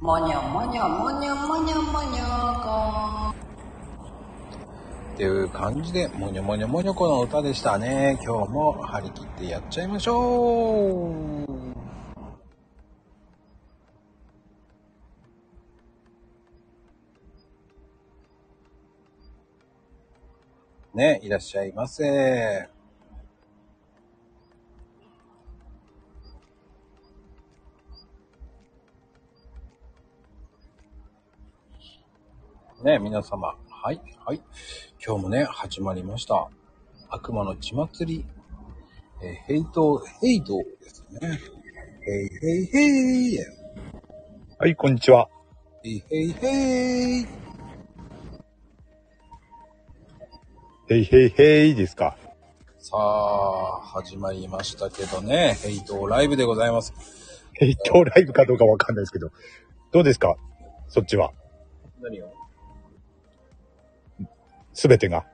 [0.00, 2.24] もにょもにょもにょもにょもにょ
[2.62, 3.34] こ。
[5.14, 8.16] っていう感じで、もにょもにょもにょこの歌でしたね。
[8.24, 11.10] 今日も張り切ってやっちゃいましょ
[20.94, 20.96] う。
[20.96, 22.68] ね、いらっしゃいませ。
[32.84, 33.56] ね、皆様。
[33.68, 34.40] はい、はい。
[35.04, 36.48] 今日もね、始まりました。
[37.08, 38.24] 悪魔の血祭り、
[39.20, 41.40] えー、ヘイト、ヘイトですね。
[42.00, 43.38] ヘイヘイヘイ。
[44.60, 45.28] はい、こんにちは。
[45.82, 47.26] ヘイヘイヘイ。
[50.86, 52.16] ヘイヘイヘイですか。
[52.78, 56.92] さあ、始まりましたけどね、ヘイトライブでございます。
[57.54, 59.32] ヘイトライブかどうかわかんないですけど、
[59.90, 60.36] どうですか？
[60.86, 61.32] そっちは。
[62.00, 62.32] 何を？
[64.78, 65.26] すべてが。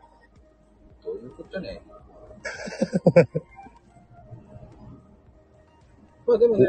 [1.05, 1.83] どういうことね。
[6.27, 6.67] まあでもね、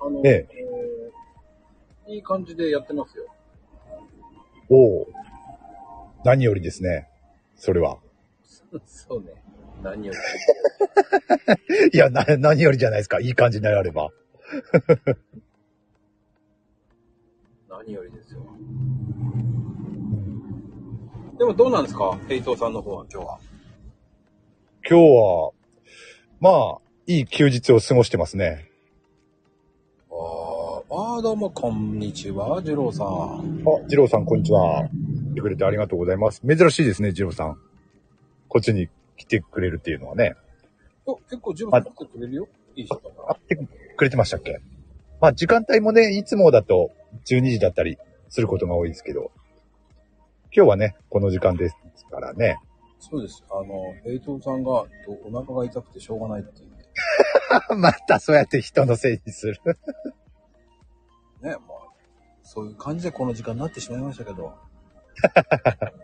[0.00, 3.32] あの、ええいい感じでやってますよ。
[4.68, 5.08] おお。
[6.24, 7.08] 何よりですね。
[7.54, 8.00] それは。
[8.86, 9.40] そうね。
[9.84, 10.18] 何より。
[11.94, 13.20] いや、な、何よりじゃないですか。
[13.20, 14.10] いい感じになられば。
[17.68, 18.40] 何よりですよ。
[21.38, 22.18] でもどうなんですか？
[22.28, 23.38] 平等さんの方は今日は。
[24.88, 25.50] 今日は、
[26.40, 28.70] まあ、いい休日を過ごしてますね。
[30.88, 33.06] ああ、どうも、こんにちは、次郎さん。
[33.06, 34.88] あ、次郎さん、こんにちは。
[35.32, 36.40] 来てくれてありがとうございます。
[36.40, 37.58] 珍しいですね、次郎さん。
[38.48, 40.36] こっちに来てくれるっていうのはね。
[41.28, 42.48] 結構、次郎さん来てくれるよ？
[42.76, 44.60] いい人だあ、来てくれてましたっけ？
[45.20, 46.92] まあ、時間帯もね、いつもだと
[47.26, 47.98] 12時だったり
[48.30, 49.32] することが多いですけど、
[50.56, 51.76] 今日はね、この時間です
[52.10, 52.58] からね。
[52.98, 53.44] そうです。
[53.50, 56.70] あの、ヘイトさんがお腹が痛くてしょうがないっていう。
[57.76, 59.60] またそうやって人のせいにする
[61.42, 61.60] ね、まあ、
[62.42, 64.54] そういう感じでこの時間になってしまいましたけど。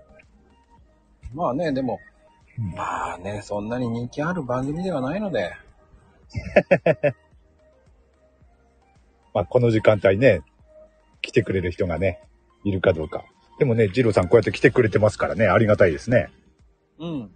[1.33, 1.99] まあね、でも、
[2.59, 5.55] まあね、そんなに人気ある番組ではないので。
[9.33, 10.43] まあ、この時間帯ね、
[11.23, 12.21] 来てくれる人がね、
[12.65, 13.25] いるかどうか。
[13.59, 16.33] でもね、ジローさんこうやって来てくれてますからね、ありがたいですね。
[16.99, 17.31] うん。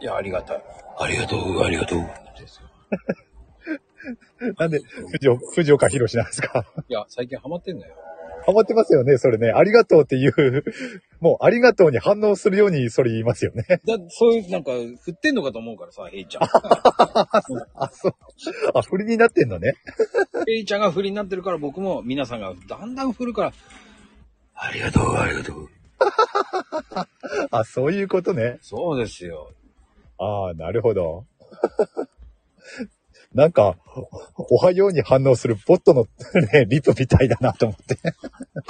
[0.00, 0.62] いや、ありがたい。
[0.98, 2.00] ありがとう、ありがとう。
[2.38, 2.68] ですよ。
[4.58, 4.80] なんで、
[5.12, 6.66] 藤岡、藤岡弘なんですか？
[6.88, 7.94] いや、最近ハマってんだよ。
[8.46, 9.50] ハマってますよね、それね。
[9.50, 10.64] ありがとうっていう、
[11.20, 13.64] もうありがとうに反応するようにそれ言いますよね。
[13.86, 16.44] だそういう、なんか、振ってんのかと思うからさ、ヘイちゃん。
[16.44, 17.42] あ、
[17.92, 18.14] そう。
[18.74, 19.72] あ、振りになってんのね。
[20.46, 23.52] ヘイちゃんが振りになってるから僕も皆さんがだんだん振るから、
[24.54, 25.68] ありがとう、ありがとう。
[27.50, 28.58] あ、そういうことね。
[28.60, 29.52] そうですよ。
[30.18, 31.24] ああ、なるほど。
[33.34, 33.76] なんか、
[34.36, 36.06] おはように反応するボットの
[36.52, 37.98] ね、リプみたいだなと思って。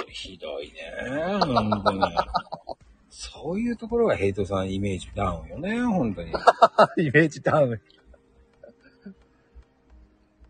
[0.09, 1.39] ひどいね。
[1.39, 2.01] 本当に。
[3.09, 6.31] そういうところがヘイトさんイメージダウンよね、本当に。
[6.97, 7.81] イメージダウン。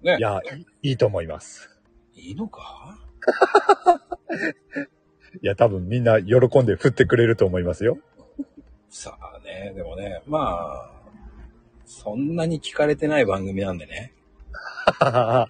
[0.02, 0.16] ね。
[0.18, 0.40] いや
[0.84, 1.70] い、いいと思います。
[2.16, 2.98] いいのか？
[5.42, 7.98] いや、多分みんな喜んで振ってくれると思いますよ。
[8.90, 10.95] さあね、でもね、まあ、
[11.86, 14.14] そんなに聞かれてない番組なんでね。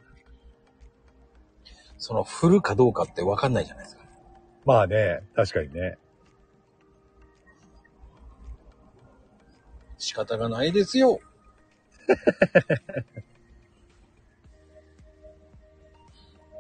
[1.97, 4.03] その振るかどうかってわかんないじゃないですか。
[4.65, 5.97] まあね、確かにね。
[9.97, 11.19] 仕方がないですよ。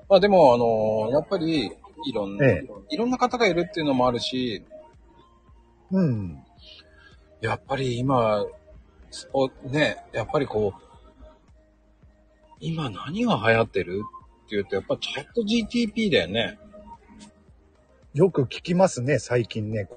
[0.07, 1.71] まあでも、あのー、やっぱり、
[2.07, 4.63] いろんな、ええ、いろんな方がいるっていうのもあるし、
[5.91, 6.43] うん。
[7.41, 8.45] やっぱり今、
[9.33, 10.81] おね、やっぱりこう、
[12.59, 14.01] 今何が流行ってる
[14.45, 16.57] っていうと、やっぱチャット GTP だよね。
[18.13, 19.87] よく聞きますね、最近ね。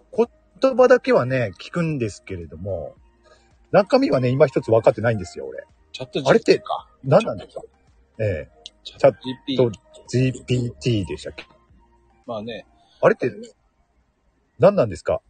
[0.61, 2.97] 言葉だけはね、聞くんですけれども、
[3.71, 5.65] 中身はね、今一つ分かってないんですよ、俺。
[5.93, 6.63] チャット GPT あれって、
[7.05, 7.63] 何なんですか？
[8.19, 8.51] ええ。
[8.83, 9.15] チャッ
[9.57, 9.71] ト
[10.11, 11.47] GPT でしたっけ？
[12.27, 12.67] まあね。
[13.01, 13.33] あれって、
[14.59, 15.21] 何なんですか？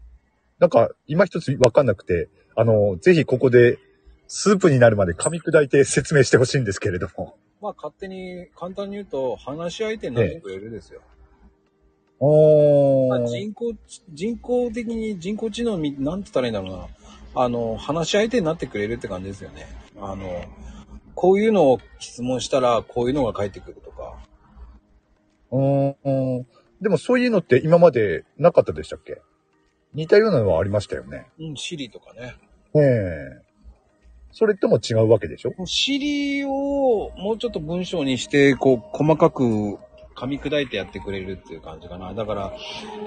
[0.58, 3.78] なんか、今一つ分かんなくて、あの、ぜひここで、
[4.26, 7.36] スープになるまで噛み砕いて説明してほしいんですけれども。
[7.62, 11.00] まあ、勝手に、簡単に言うと、話し相手になってくれるですよ。
[12.20, 13.26] おー。
[13.26, 13.72] 人工、
[14.12, 16.88] 人工的に、人工知能み、なんて言ったらいいんだろうな。
[17.42, 19.66] あの、話し相手になってくれるって感じですよね。
[20.00, 20.44] あの、
[21.14, 24.18] こういうのを質問したら、こういうのが返ってくるとか。
[25.52, 26.46] うーん。
[26.80, 29.20] でもそういうのって今までなかったでしたっけ？
[29.94, 31.26] 似たようなのはありましたよね。
[31.38, 32.36] うん、シリとかね。
[32.74, 33.48] ええ
[34.30, 35.52] それとも違うわけでしょ？
[35.64, 39.78] シリをもうちょっと文章にして、こう、細かく
[40.14, 42.12] 噛み砕いてやってくれるっていう感じかな。
[42.12, 42.52] だから、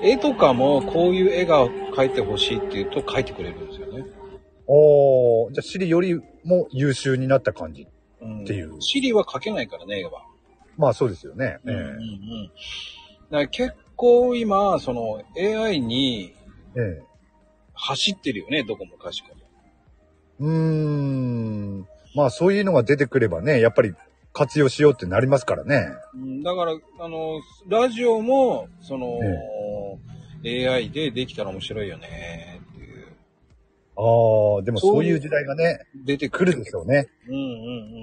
[0.01, 4.03] 絵とかもこういう絵が描いてほしいっていうと描いてくれるんですよね。
[4.65, 7.87] おー、じゃあシリよりも優秀になった感じ。
[8.21, 10.23] うん、っていうシリは描けないからね、絵は。
[10.77, 11.59] まあそうですよね。
[11.65, 12.51] えうんうんうん。
[13.29, 16.33] だから結構今、その AI に
[16.75, 17.11] えええ
[17.73, 19.41] 走ってるよね、どこもかしこも。
[20.39, 20.53] うー
[21.79, 21.87] ん。
[22.15, 23.93] まあそういうのが出てくればね、やっぱり
[24.33, 25.87] 活用しようってなりますからね。
[26.13, 29.19] うんだから、あの、ラジオも、その、
[30.45, 33.07] AI でできたら面白いよね、っていう。
[33.95, 37.07] ああ、でもそういう時代がね、出てくる来るでしょうね。
[37.27, 37.47] うんうんう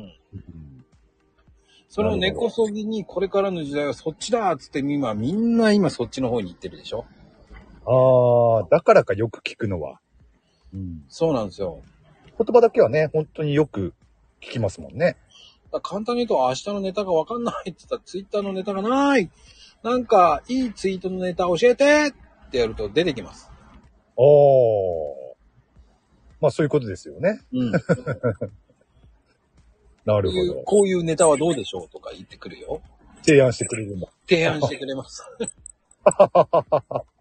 [0.07, 0.19] ん。
[1.89, 7.07] その根こそぎにこれからの時代はそっちだっつって今みんな今そっちの方に行ってるでしょ
[7.91, 10.01] ああ、だからかよく聞くのは。
[10.75, 11.05] うん。
[11.09, 11.83] そうなんですよ。
[12.39, 13.95] 言葉だけはね、本当によく
[14.43, 15.17] 聞きますもんね。
[15.73, 19.31] だ簡単に言うと明日のネタがわかんないって言ったらツイッターのネタがない
[19.83, 22.13] なんかいいツイートのネタ教えて
[22.47, 23.51] ってやると出てきます。
[23.51, 23.55] ああ。
[26.41, 27.41] まあそういうことですよね。
[27.53, 27.73] うん。
[30.05, 30.55] なるほど。
[30.63, 32.81] こういうネタはどうでしょうとか言ってくるよ。
[33.23, 34.09] 提案してくれるんだ。
[34.29, 35.23] 提案してくれます。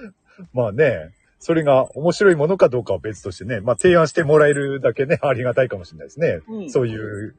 [0.52, 6.40] まあね、それが面白いものかどうかは別としてね、まあ提案してもらえるだけね、 ありがたいかもしれないですね。
[6.48, 7.34] うんそういう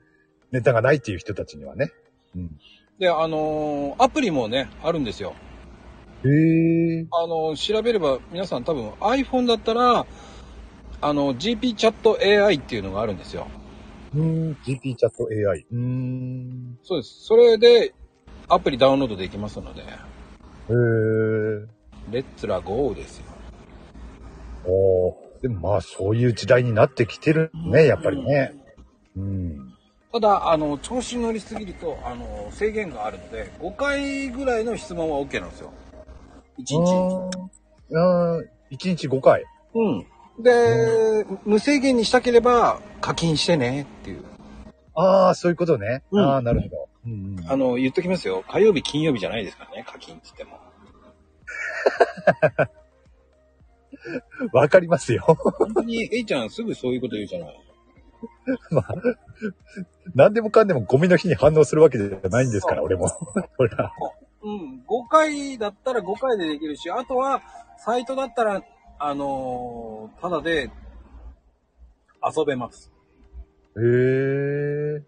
[0.52, 1.92] ネタがないっていう人たちにはね。
[2.36, 2.60] うん。
[3.00, 5.34] で、あのーアプリもね、あるんですよ。
[6.24, 7.06] へえ。
[7.12, 10.06] あのー調べれば皆さん多分 iPhone だったら、
[11.02, 13.48] あの、GP チャット AI っていうのがあるんですよ。
[14.14, 14.22] うー
[14.52, 15.66] ん、GP チャット AI。
[15.72, 16.78] うーん。
[16.84, 17.24] そうです。
[17.26, 17.94] それで
[18.48, 19.86] アプリダウンロードできますので、へ
[20.70, 21.68] え。
[22.12, 23.26] レッツラゴーですよ。
[24.66, 28.54] おーでもまあそういう時代になってきてるね、やっぱりね。
[29.18, 29.74] うん。
[30.14, 35.74] ただ、あの、調子に乗りすぎると、あの、制限があるので、5回ぐらいの質問は OK なんですよ。
[36.60, 37.50] 1日。
[37.90, 38.40] うん。
[38.40, 39.44] 1日5回。
[39.74, 40.06] うん。
[40.42, 44.24] で、無制限にしたければ課金してねっていう。
[44.96, 46.04] ああ、そういうことね。
[46.12, 46.90] うんああ、なるほど。
[47.06, 48.44] うんうん、あの、言っときますよ。
[48.48, 50.63] 火曜日、金曜日じゃないですからね、課金って言っても。
[54.52, 55.24] わかりますよ。
[55.24, 57.60] 本当に、えいちゃんすぐそういうこと言うじゃない。
[58.72, 58.96] まあ、
[60.16, 63.08] 何でもかんでもゴミの日に反応するわけじゃないんですから、俺も。
[63.58, 63.94] ほら。
[64.44, 64.84] うん。
[64.88, 67.42] 5回だったら5回でできるし、あとは、
[67.78, 68.64] サイトだったら、
[69.00, 70.70] あのーただで
[72.24, 72.92] 遊べます。
[73.78, 75.04] へえ。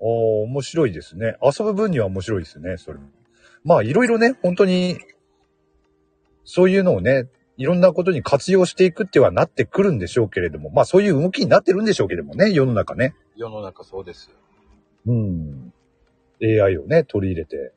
[0.00, 0.06] ああ、
[0.44, 1.36] 面白いですね。
[1.42, 2.98] 遊ぶ分には面白いですね、それ。
[3.62, 4.98] まあ、いろいろね、本当に、
[6.50, 13.14] そういうのをね、いろんなことに活用していくってはなってくるんでしょうけれども、まあそういう動きになってるんでしょうけれどもね、世の中ね。
[13.36, 14.30] 世の中そうです。
[15.06, 15.72] うん。
[16.42, 17.72] AI をね、取り入れて。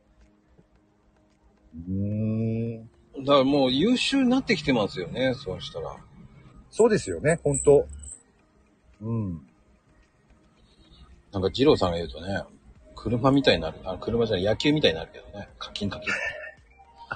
[1.88, 2.90] うーん。
[3.20, 5.96] だからもう優秀になってきてますよね、そうしたら。
[6.72, 7.88] そうですよね、本当
[9.01, 9.42] うん。
[11.32, 12.42] なんか、二郎さんが言うとね、
[12.96, 13.77] 車みたいになる。
[13.84, 15.50] あ、車じゃない、野球みたいになるけどね。
[15.60, 16.13] 課金課金。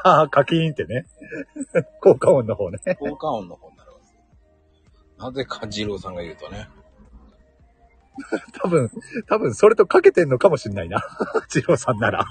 [0.03, 1.05] ああ、課金ってね。
[2.01, 2.79] 効果音の方ね。
[2.99, 5.23] 効果音の方になるわけ。
[5.23, 6.69] なぜか二郎さんが言うとね。
[8.61, 8.89] 多分、
[9.27, 11.01] 多分それとかけてんのかもしんないな。
[11.49, 12.25] ジローさんなら。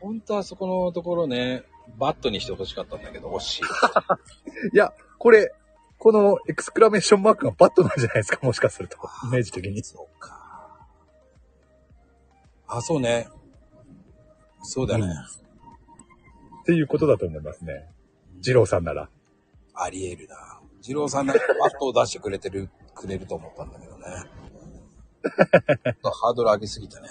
[0.00, 1.64] 本当はそこのところね、
[1.98, 3.62] バットにしてほしかったんだけど、惜しい。
[4.74, 5.52] いや、これ、
[5.98, 8.98] このエクスクラメーションマークがバットなんじゃないですか、もしかすると。
[9.24, 9.82] イメージ的に。
[9.84, 10.42] そうか。
[12.66, 13.28] あ、そうね。
[14.62, 15.06] そうだね。
[16.62, 17.88] っていうことだと思いますね。
[18.40, 19.08] ジローさんなら。
[19.74, 20.60] あり得るな。
[20.86, 24.04] 二郎さんならバットを出してくれてる、 くれると思ったんだけどね。
[26.02, 27.08] ハードル上げすぎたね。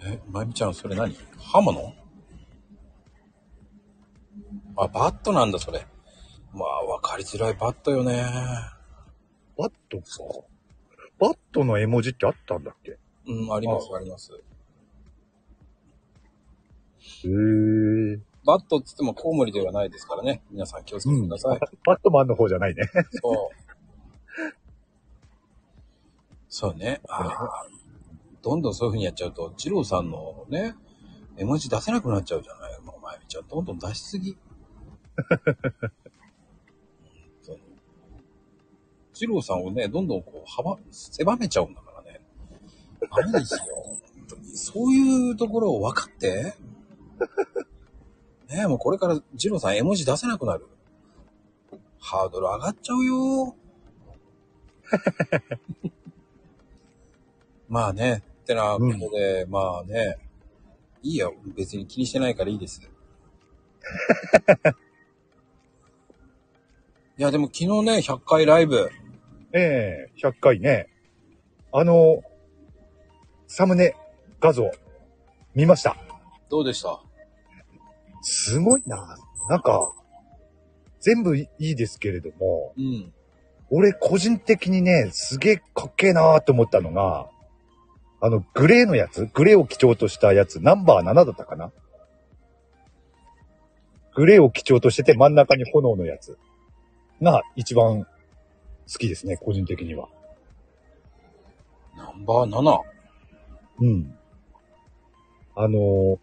[0.06, 1.14] え、まゆみちゃん、それ何？
[1.38, 1.94] 刃物？
[4.76, 5.86] あ、バットなんだ、それ。
[6.52, 8.22] まあ、わかりづらいバットよね。
[9.56, 10.04] バットか。
[11.18, 12.92] バットの絵文字ってあったんだっけ？
[12.92, 14.32] へうん、あります、あります。
[17.24, 18.20] えー。
[18.46, 20.42] バットっつってもコウモリではないですからね。
[20.50, 21.60] 皆さん気をつけてください。
[21.86, 22.82] バットマンの方じゃないね。
[23.22, 23.56] そう。
[26.48, 27.00] そうね。
[27.08, 27.66] ああ。
[28.42, 30.74] どんどんそういう風にやっちゃうと、二郎さんのね、
[31.38, 32.80] 絵文字出せなくなっちゃうじゃない？
[32.82, 33.48] もう、まゆみちゃん。
[33.48, 34.36] どんどん出しすぎ。
[39.14, 41.80] 二郎さんをね、どんどんこう、幅、狭めちゃうんだ。
[43.00, 43.60] ダメですよ。
[43.84, 46.54] 本当にそういうところを分かって。
[48.48, 50.66] ねえ、もうこれから二郎さん絵文字出せなくなる。
[51.98, 53.56] ハードル上がっちゃうよ。
[57.68, 58.86] まあね、ってなこと
[59.16, 60.18] で、まあね、
[61.02, 61.34] いいよ。
[61.56, 62.82] 別に気にしてないからいいです。
[67.16, 68.90] いや、でも昨日ね、100回ライブ。
[69.52, 70.88] ええ100回ね。
[71.72, 72.22] あの、
[73.46, 73.94] サムネ
[74.40, 74.70] 画像、
[75.54, 75.96] 見ました。
[76.50, 77.00] どうでした？
[78.22, 79.16] すごいな。
[79.48, 79.92] なんか、
[81.00, 83.12] 全部いいですけれども、うん。
[83.70, 87.28] 俺個人的にね、すげえかっけえなーって思ったのが、
[88.20, 89.28] あの、グレーのやつ？
[89.34, 91.72] グレーを基調としたやつ、ナンバー7だったかな？
[94.14, 96.38] グレーを基調としてて真ん中に炎のやつ
[97.20, 98.08] が一番好
[98.98, 100.08] きですね、個人的には。
[101.96, 102.93] ナンバー 7?
[103.80, 104.16] うん。
[105.56, 106.18] あのー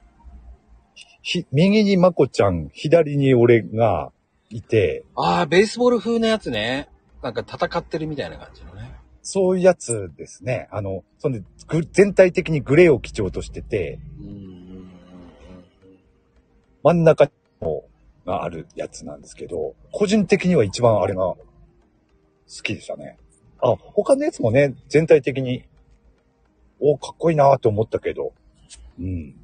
[1.23, 4.11] ひ、右にまこちゃん、左に俺が
[4.49, 6.89] いて、ああ、ベースボール風のやつね。
[7.21, 8.95] なんか戦ってるみたいな感じのね。
[9.21, 10.67] そういうやつですね。
[10.71, 13.99] あの、そんで、ぐ全体的にグレーを基調としてて、
[16.83, 17.29] 真ん中
[17.61, 17.83] の
[18.25, 21.37] があるやつなんですけど、個人的には一番あれが好
[22.63, 23.17] きでしたね。
[23.61, 25.63] あ、他のやつもね、全体的に、
[26.81, 28.33] おかっこいいなと思ったけど、
[28.99, 29.35] うん。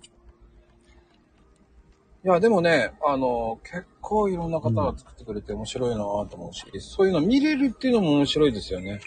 [2.26, 9.00] いや、でもね、あの、結構いろんな方が作ってくれて面白いなと思うし、そういうの見れるっていうのも面白いですよね。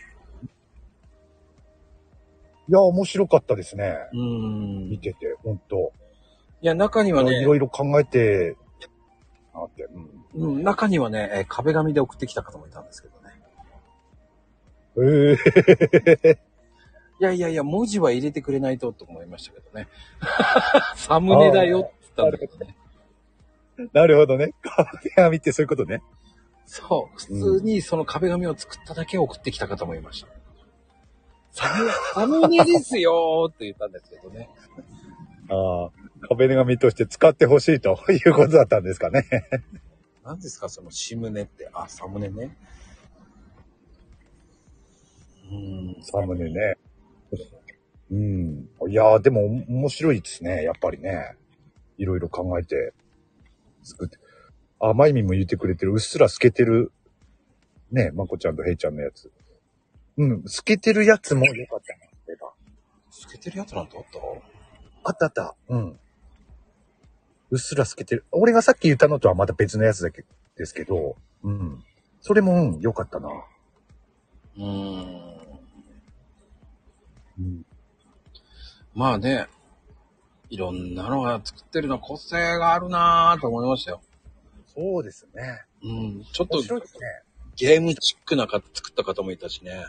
[2.69, 3.97] いや、面白かったですね。
[4.13, 4.21] うん。
[4.87, 5.93] い見てて、ほんと。
[6.63, 8.57] や、中にはねい、ろいろ考えて、
[9.53, 9.89] あって、
[10.35, 10.57] うん。
[10.57, 13.31] うん、中にはね、えー壁紙で送ってきた方もいたんですけどね。
[14.97, 16.50] ええ
[17.21, 19.89] いやいやいや、文字は入れてくれないとと思いましたけどね。
[20.97, 22.77] サムネだよって言ったんだけどね。
[23.93, 24.55] なるほどね。
[24.63, 26.03] 壁紙ってそういうことね。
[26.65, 27.19] そう。
[27.19, 30.29] 普通にその壁紙を作っただけ送ってきた方もいました。
[31.53, 34.49] サムネですよーって言ったんですけどね。
[35.51, 39.25] ああ、壁紙として使ってほしいということだったんですかね。
[40.25, 41.69] 何ですかそのシムネって。
[41.75, 42.57] あ、サムネね。
[45.51, 45.97] うん。
[46.03, 46.77] サムネね。
[48.11, 48.69] うん。
[48.89, 50.63] いやー、でも面白いですね。
[50.63, 51.37] やっぱりね。
[51.99, 52.95] いろいろ考えて
[53.83, 54.19] 作って。
[54.81, 55.93] あ、まゆみも言ってくれてる。
[55.93, 56.93] うっすら透けてる。
[57.93, 59.31] ね、まこちゃんとへいちゃんのやつ。
[60.17, 62.05] うん、透けてるやつもよかったな。
[62.05, 62.53] そういえば
[63.11, 64.19] 透けてるやつなんてあった？
[65.05, 65.57] あったあった。
[65.69, 65.99] うん。
[67.51, 68.25] うっすら透けてる。
[68.33, 70.25] 俺がさっき言ったのとはまた別のやつだけ
[70.57, 71.83] ですけど、うん。
[72.21, 73.29] それも、うん、よかったな。
[74.57, 75.41] うーん。
[77.39, 77.67] うん。
[79.01, 79.47] まあね、
[80.51, 84.03] いろんなのが作ってるの個性があるなぁと思いましたよ。
[84.67, 85.63] そうですね。
[85.83, 85.87] う
[86.21, 86.25] ん。
[86.31, 86.69] ちょっとね。
[87.57, 89.87] ゲームチックな方作った方もいたしね。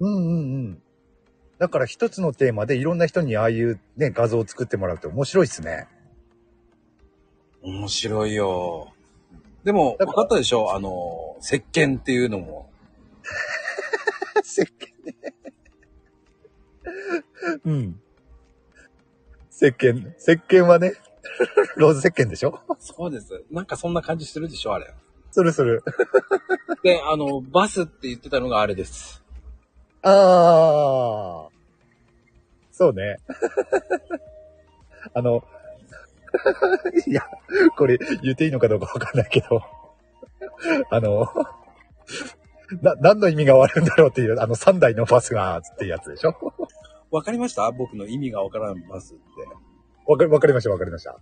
[0.00, 0.38] うんうんう
[0.70, 0.82] ん。
[1.58, 5.86] だから一つのテーマでいろんな人にああいうね、画像を作ってもらうと面白いですね。
[7.62, 8.94] 面白いよ。
[9.62, 10.74] でも、分かったでしょ？
[10.74, 12.70] あの、石鹸っていうのも。
[14.42, 14.68] 石鹸
[15.04, 15.34] ね。
[17.66, 18.00] うん。
[19.56, 20.94] 石鹸、石鹸はね、
[21.76, 22.60] ローズ石鹸でしょ？
[22.80, 23.44] そうです。
[23.50, 24.92] なんかそんな感じするでしょあれ。
[25.30, 25.82] するする。
[26.82, 29.22] で、あの、バスって言ってたのがあれです。
[30.02, 31.48] ああ。
[32.72, 33.16] そうね。
[35.14, 35.44] あの、
[37.06, 37.22] いや、
[37.76, 39.62] これ言っていいのかどうかわかんないけど、
[40.90, 41.28] あの、
[42.82, 46.34] な、何の意味があるんだろうっていう、あの3台のバスが、ってやつでしょ？
[47.10, 47.70] わかりました？
[47.70, 49.22] 僕の意味がわからんバスって。
[50.06, 51.18] わかかりました、わかりました。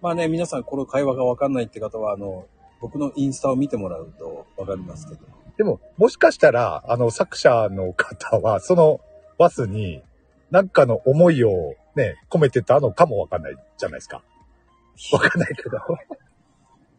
[0.00, 2.46] まあね、皆さんこの会話がわかんないって方は、あの、
[2.80, 5.20] 僕のインスタを見てもらうとわかりますけど。
[5.58, 9.00] でも、もしかしたら、あの、作者の方は、その
[9.38, 10.02] バスに、
[10.50, 14.22] なんかの思いをね、込めてたのかもわかんないじゃないですか。
[15.12, 15.76] わかんないけど。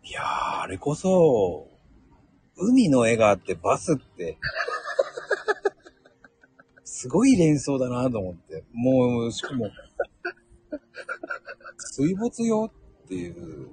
[0.04, 1.68] いやー、あれこそ、
[2.56, 4.38] 海の絵があってバスって、
[6.84, 8.64] すごい連想だなと思って。
[8.74, 9.72] もう、しかも、
[11.78, 12.72] 水没よ
[13.04, 13.68] っていう。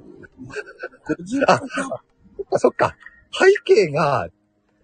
[1.07, 2.97] 50 あそっか、そっか。
[3.33, 4.29] 背景が、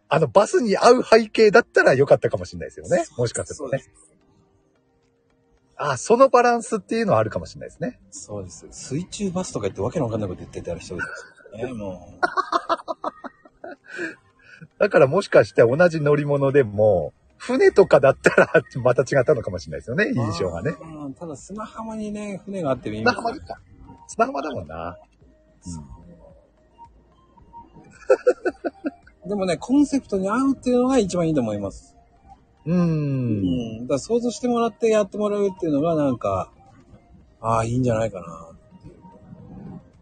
[0.09, 3.05] あの、バスに合う背景だったらよかったかもしれないですよね。
[3.17, 3.85] もしかするとね。
[5.77, 7.99] あ、そのバランスっていうのはあるかもしれないですね。
[8.11, 8.67] そうです。
[8.71, 11.73] 水中バスとか言ってわけのわかんないこと言ってた人ですよね。
[11.73, 12.09] も
[14.79, 17.13] だからもしかして同じ乗り物でも、
[17.47, 18.51] 船とかだったら
[18.83, 20.75] また違ったのかもしれないですよね、印象がね。
[20.81, 23.61] うんただ砂浜にね、船があってもいい砂浜か。
[24.07, 24.97] 砂浜だもんな。
[29.27, 31.97] でもね、コンセプトに合うっていうのが一番いいと思います。
[32.65, 32.79] うん。
[32.79, 32.81] う。
[32.81, 33.87] うんん。
[33.87, 36.51] だから想像してもらってやってもらうっていうのがなんか、
[37.41, 38.49] ああ、いいんじゃないかな。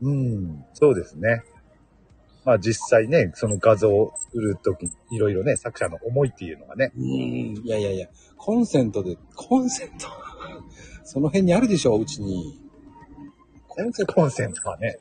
[0.02, 0.64] うん。
[0.74, 1.42] そうですね。
[2.44, 6.92] まあ実際ね、その画像を売るとき、いろいろね、作者の思いっていうのがね。
[6.96, 7.04] うん。
[7.04, 10.08] いやいやいや、コンセントで、コンセント？
[11.04, 12.58] その辺にあるでしょ、うちに。
[13.68, 14.98] コンセプトコンセントはね。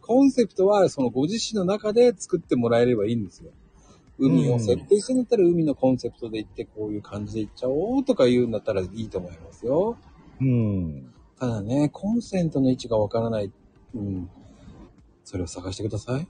[0.00, 3.50] コンセプトはそのご自身の中で作ってもらえればいいんですよ。
[4.18, 9.98] 海を設定してんだったら海のコンセプトで行ってこういう感じで行っちゃおうとか言うんだったらいいと思いますよ。
[10.40, 11.12] うん。
[11.38, 13.52] ただね、コンセントの位置がわからない。
[13.94, 14.30] うん。
[15.24, 16.28] それを探してください。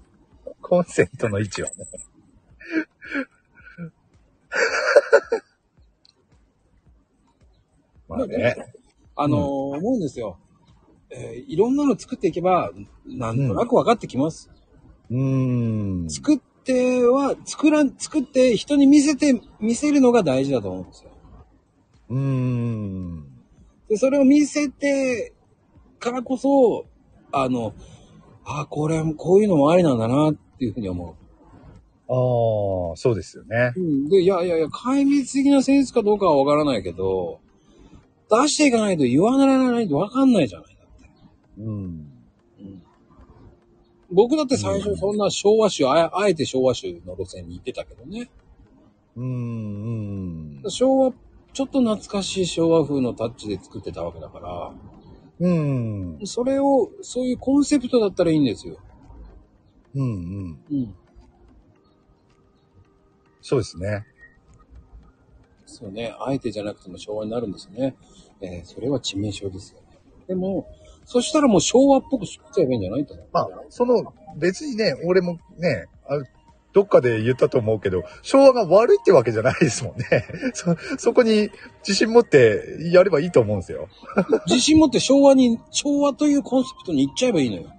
[0.64, 1.74] コンセントの位置はね。
[8.08, 8.56] まあね。
[9.14, 10.38] あのー思うんですよ。
[11.10, 12.72] えーいろんなの作っていけば、
[13.06, 14.50] なんとなく分かってきます。
[15.10, 16.10] うーん。
[16.10, 21.10] 作っては、作らん、作って人に見せて、見せるのが大事だと思うんですよ。
[22.08, 23.26] うーん。
[23.88, 25.34] で、それを見せて
[25.98, 26.86] からこそ、
[27.32, 27.74] あの、
[28.46, 31.16] あ、これ、こういうのもありなんだなっていうふうに思
[32.06, 33.80] ああ、そうですよねう。。
[33.80, 34.08] うん。
[34.08, 37.40] で、いやいやいや、壊滅的なセンスかどうかはわからないけど、
[38.30, 40.76] 出していかないと言わならないとわかんないじゃない。
[40.76, 42.10] だってうん。
[44.12, 48.30] 僕だって最初そんな昭和種、ああえて昭和種の路線に行ってたけどね。
[49.16, 50.62] うーん。
[50.68, 51.12] 昭和、
[51.52, 54.72] ちょっと懐かしい昭和風のタッチで作ってたわけだから、
[55.40, 56.18] うん。
[56.24, 58.76] それを、そういうコンセプトだったらいいんですよ。
[59.94, 60.60] うんうん。
[60.70, 60.94] うん。
[63.40, 64.04] そうですね。
[65.66, 66.14] そうね。
[66.20, 67.94] あえてじゃなくても昭和になるんですね。
[68.40, 69.98] えーそれは致命傷ですよね。
[70.28, 70.66] でも、
[71.04, 73.26] そしたらもう昭和っぽく作っちゃえばいいんじゃないと思う。
[73.32, 76.18] まあ、その、別にね、俺もね、あ
[76.72, 80.06] どっかで言ったと思うけど、昭和が悪いってわけじゃないですもんね。
[80.54, 81.50] そ、そこに
[81.86, 83.88] 自信持ってやればいいと思うんですよ。
[84.48, 87.70] 自信持って昭和に、昭和というコンセプトに行っちゃえばいいのよ。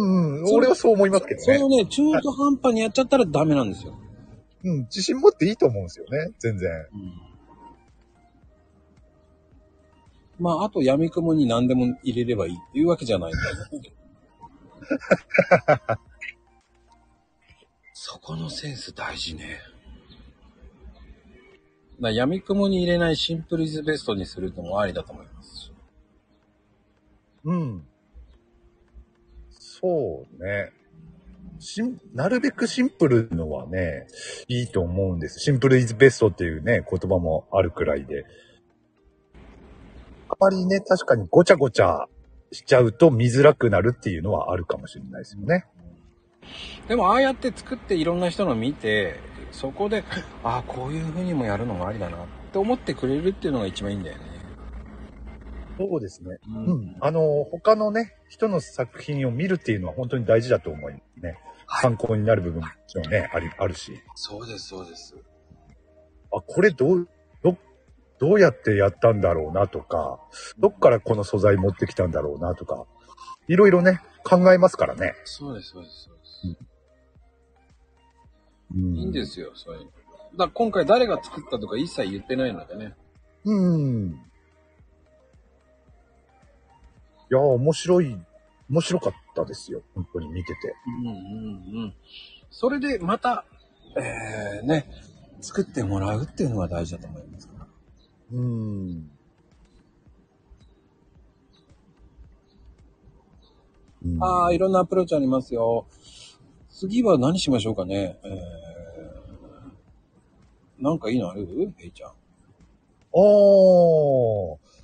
[0.00, 1.68] うん、俺はそう思いますけどねそれを。
[1.68, 3.98] ね、中途半端にやっちゃったらダメなんですよ。
[4.64, 6.70] うん、自信持っていいと思うんですよね、全然。
[10.38, 13.92] まあ、あと闇雲に何でも入れればいいっていうわけじゃないんだよね。
[17.92, 19.60] そこのセンス大事ね。
[22.00, 25.72] だ闇雲に入れないシンプルイズベストにするのもありだと思いますし。
[27.44, 27.86] うん。
[29.80, 30.72] そうね。
[31.58, 34.06] しん、なるべくシンプルのはね、
[34.48, 35.40] いいと思うんです。
[35.40, 38.24] シンプルイズベストっていうね、言葉もあるくらいで。
[40.28, 42.06] あまりね、確かにごちゃごちゃ
[42.52, 45.66] しちゃうと見づらくなるっていうのはあるかもしれないですよね。
[46.88, 49.16] でも、ああやって作っていろんな人の見て、
[49.52, 50.02] そこで、
[50.42, 54.29] ああ、こういう風にもやるのもありだなって思ってくれるっていうのが一番いいんだよね。
[55.80, 56.36] そうですね。
[56.46, 56.96] ううん。
[57.00, 61.38] あの、他のね、人の作品を見るっていうのは本当に大事だと思いますね。
[61.80, 62.66] 参考になる部分も
[63.08, 63.98] ね、あり、あるし。
[64.14, 65.16] そうです、そうです。
[66.32, 67.08] あ、これどう、
[67.42, 67.56] ど、
[68.18, 70.20] どうやってやったんだろうなとか、
[70.58, 72.84] どっからこの素材持ってきたんだろうなとか、
[73.48, 75.14] いろいろね、考えますからね。
[75.24, 76.70] そうです、そうです、そうです。
[78.74, 79.24] うんいいんで。
[79.24, 79.90] すよ、そういうの。
[80.36, 82.94] だ今回誰が作ったとか一切言ってないのでね。
[83.44, 84.29] うん。
[87.30, 88.18] いや、面白い、
[88.68, 89.82] 面白かったですよ。
[89.94, 90.74] 本当に見てて。
[90.86, 91.14] うんうん
[91.84, 91.94] うん。
[92.50, 93.44] それでまた、
[93.96, 94.90] えー、ね、
[95.40, 97.66] 作ってもらうっていうのが大事だと思いますから。
[98.32, 99.10] うん。
[104.04, 105.86] うんああ、いろんなアプローチありますよ。
[106.70, 108.18] 次は何しましょうかね。
[108.24, 111.72] えー、なんかいいのある？
[111.76, 112.10] ヘイちゃん。
[112.10, 112.16] ああ、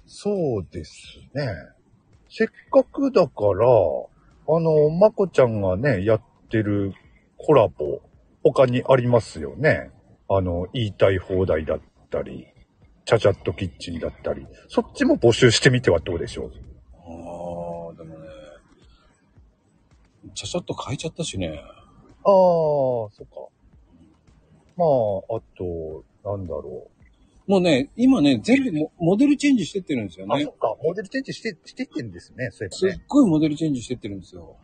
[0.06, 1.46] そうですね。
[2.38, 6.92] せっかくだから、あの、まこちゃんがね、やってる
[7.38, 8.02] コラボ、
[8.44, 9.90] 他にありますよね。
[10.28, 12.46] あの、言いたい放題だったり、
[13.06, 16.52] チャチャットキッチンだったり、そっちも募集してみてはどうでしょう？
[17.06, 18.26] ああ、でもね、
[20.34, 21.58] ちゃちゃっと変えちゃったしね。
[21.58, 23.48] ああ、そっか。
[24.76, 26.88] まあ、あと、なんだろ
[27.46, 30.32] もうね、今ね、全部モモデルチェンジしてってるんですよう。
[30.32, 30.50] あ、ねそ。
[30.50, 30.74] っか。
[30.82, 32.50] モデルチェンジして、してってんですね。
[32.52, 33.04] そういすっえばね。
[33.08, 34.56] ごいモデルチェンジしてってるんですよ。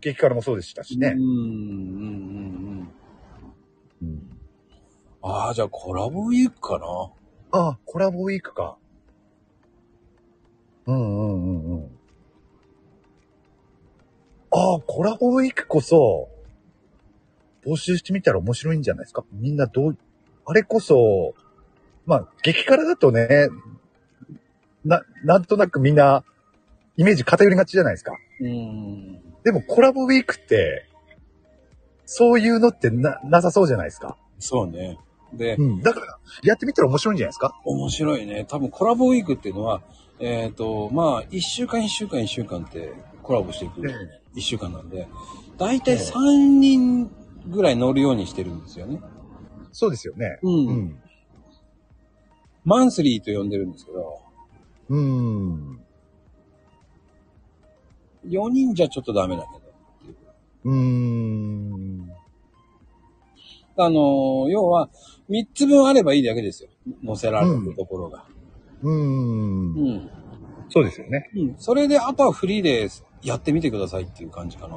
[0.00, 1.22] 激辛もそうでしたしねうん、。
[1.22, 1.38] うん、うん、
[4.00, 4.08] うん。
[4.10, 4.36] うん
[5.28, 6.86] ああ、じゃあコラボウィークかな。
[7.50, 8.76] ああ、コラボウィークか。
[10.86, 11.90] うんうんうんうん。
[14.52, 16.28] ああ、コラボウィークこそ、
[17.64, 19.98] 募集してみたら面白いんじゃないですかみんなどう、
[20.44, 21.34] あれこそ、
[22.06, 23.48] まあ、激辛だとね、
[24.84, 26.24] な、なんとなくみんな、
[26.96, 28.16] イメージ偏りがちじゃないですか。
[28.40, 29.20] うん。
[29.42, 30.88] でもコラボウィークって、
[32.06, 34.16] そういうのってな、なさそうじゃないですか。
[34.38, 34.98] そうね。
[35.32, 35.82] で、うん。
[35.82, 38.46] だから、やってみたら面白いんじゃないですか面白いね。
[38.48, 39.82] 多分コラボウィークっていうのは、
[40.20, 42.92] えっ、と、まあ、一週間一週間一週間って
[43.22, 43.82] コラボしていく
[44.34, 45.08] 一週間なんで、
[45.58, 47.10] だいたいええ3人
[47.48, 49.00] ぐらい乗るようにしてるんですよね。
[49.72, 50.38] そうですよね。
[50.42, 50.66] うん。
[50.66, 51.00] うん。
[52.66, 54.20] マンスリーと呼んでるんですけど、
[54.88, 55.80] うん。
[58.26, 60.20] 4人じゃちょっとダメだけど。
[60.64, 62.10] うーん。
[63.78, 64.88] あのー要は、
[65.30, 66.70] 3つ分あればいいだけですよ。
[67.04, 68.24] 乗せられるところが。
[68.82, 68.90] うー。
[68.90, 70.10] うんん。
[70.68, 71.30] そうですよね。
[71.36, 71.54] うん。
[71.58, 72.88] それで、あとはフリーで
[73.22, 74.76] やってみてくださいっていう感じかな。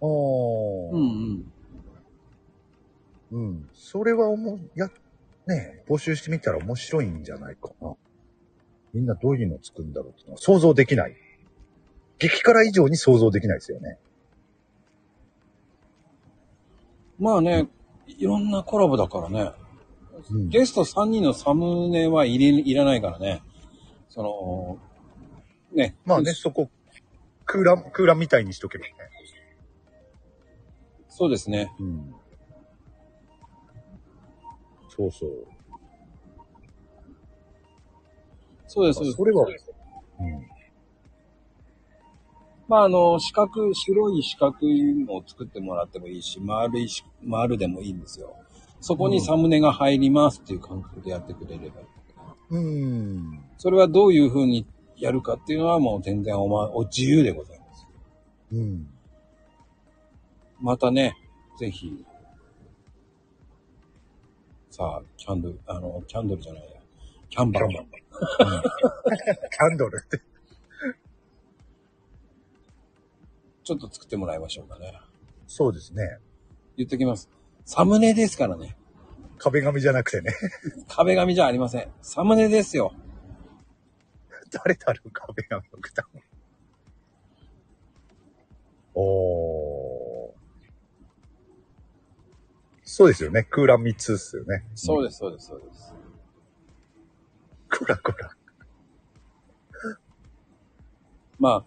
[0.00, 0.96] おー。
[0.96, 1.02] うん
[3.30, 3.48] うん。
[3.48, 3.68] うん。
[3.74, 4.88] それは思う、や、
[5.50, 7.94] ねえ募集してみたら面白いんじゃないかな。
[8.92, 11.16] みんなどういうのを作るんだろうってのは想像できない。
[12.18, 13.98] 激辛以上に想像できないですよね。
[17.18, 17.68] まあね、
[18.06, 19.52] いろんなコラボだからね。
[20.30, 23.42] うんゲスト3人のサムネはいれいらないからね。
[24.08, 24.78] その、
[25.72, 25.96] ね。
[26.04, 26.70] まあね、そこ、
[27.46, 28.92] 空欄、空欄みたいにしとけばね。
[31.08, 31.72] そうですね。
[31.80, 32.14] うん。
[35.00, 35.46] そうそう。
[38.66, 39.16] そうです、そうです。
[39.16, 40.46] それは、うん。
[42.68, 48.36] まあ、あの、四角、白い四角いのを作ってもらってもいいし、丸いし、丸でもいいんですよ。
[48.80, 51.72] そこにサムネが入りますっていう感覚でやってくれればいい。
[52.50, 53.40] うん。
[53.56, 57.86] それはどういう風にやるかっていうのはもう全然おま、お自由でございます。
[58.52, 58.86] うん。
[60.60, 61.16] またね、
[61.58, 62.04] ぜひ、
[64.80, 66.68] さあ、キャンドル、あの、キャンドルじゃないや、
[67.28, 67.68] キャンバー。
[67.68, 70.22] キャンキャンドルって。
[73.62, 74.98] ちょっと作ってもらいましょうかね。
[75.46, 76.16] そうですね。
[76.78, 77.28] 言っときます。
[77.66, 78.74] サムネですからね。
[79.36, 80.32] 壁紙じゃなくてね。
[80.88, 81.92] 壁紙じゃありません。
[82.00, 82.94] サムネですよ。
[84.50, 86.08] 誰だろう、壁紙の蓋。
[88.94, 89.59] おー。
[92.92, 93.44] そうですよね。
[93.44, 94.64] 空欄3つですよね。
[94.74, 95.94] そうです、そうです、そうです。
[97.78, 98.36] こらこら。
[101.38, 101.64] まあ、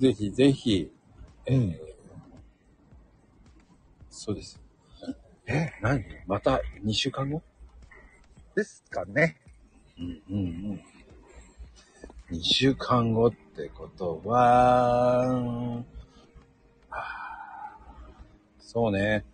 [0.00, 0.92] ぜひぜひ、
[1.46, 1.76] えーうん
[4.10, 4.58] そうです。
[5.46, 6.04] え、何？
[6.26, 7.42] また2週間後？
[8.56, 9.36] ですかね。
[9.96, 10.36] うんうん
[12.30, 12.36] うん。
[12.36, 15.84] 2週間後ってことは、
[18.58, 19.24] そうね。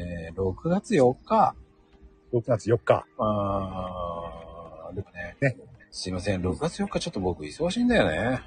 [0.00, 1.54] えー、6月4日。
[2.32, 3.04] 6月4日。
[3.18, 5.56] あーでもねね
[5.90, 8.40] すいません、6月4日ちょっと僕忙しいんだよね。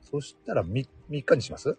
[0.00, 1.76] そしたら 3, 3日にします？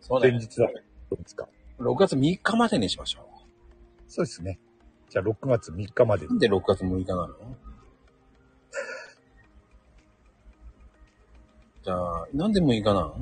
[0.00, 0.30] そうね。
[0.30, 0.66] 前日だ。
[0.66, 0.72] ど
[1.12, 1.48] うですか
[1.80, 3.26] 6月3日までにしましょ
[4.06, 4.58] そうですね。
[5.08, 6.28] じゃあ6月3日までう。
[6.28, 7.28] なんで6月6日なの？
[11.84, 13.14] じゃあ、なんで6日なの？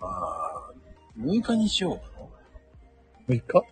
[0.00, 0.27] ああ、
[1.18, 2.00] 6日にしよ
[3.28, 3.32] う。
[3.32, 3.64] 6日？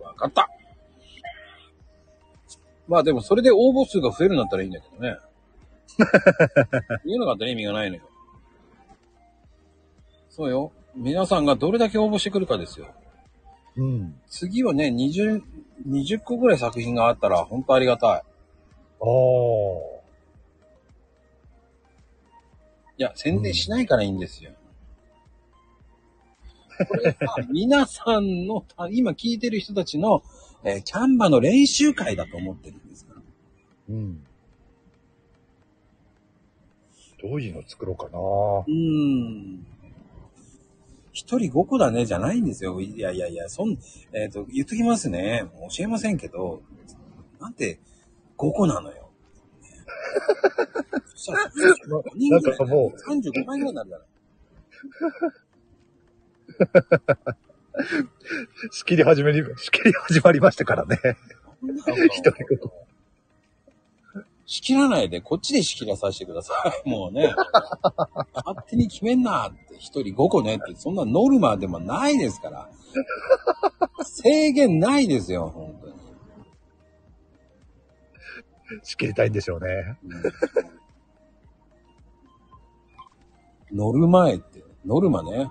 [0.00, 0.48] わかった。
[2.88, 5.16] まあでもそれで応募数が増えるんだったらいいんだけどね。
[7.06, 8.02] 言えなかったら意味がないのよ。
[10.28, 10.72] そうよ。
[10.96, 12.88] 皆さんがどれだけ応募してくるかですよ。
[13.76, 14.20] うん。
[14.28, 15.42] 次はね、20、
[15.86, 18.10] 20個ぐらい作品があったら本当ありがたい。
[18.10, 19.99] ああ。
[23.00, 24.50] いや、宣伝しないからいいんですよ。
[26.86, 30.22] これさ、皆さんの、た 今聞いてる人たちの、
[30.64, 33.22] えーキャンバの練習会だと思ってるんですから。
[33.88, 34.22] うん。
[37.22, 39.66] どういうの作ろうかなうーん。
[41.12, 42.82] 一人5個だね、じゃないんですよ。
[42.82, 43.78] いやいやいや、そん、
[44.12, 45.44] えっ、と、言っときますね。
[45.58, 46.60] もう教えませんけど、
[47.40, 47.80] なんで
[48.36, 49.09] 5個なのよ。
[51.06, 54.06] そしたら、なんかも35回ぐらいになるじゃない。
[58.70, 60.98] 仕切り始めり、仕切り始まりましたからね。
[61.62, 62.72] 一人ごと。
[64.46, 66.52] 仕切らないで、こっちで仕切らさせてくださ
[66.84, 66.88] い。
[66.88, 67.32] もうね。
[68.34, 72.68] 勝手に決めんなって、一人5個ねって、そんなノルマでもないですから。
[74.02, 75.79] 制限ないですよ、本。
[78.82, 79.96] 仕切りたいんでしょうね。
[83.72, 85.50] ノルマ絵って、ノルマね。